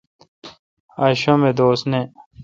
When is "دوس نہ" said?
1.57-2.01